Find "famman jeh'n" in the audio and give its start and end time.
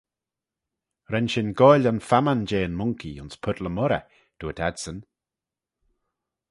2.09-2.77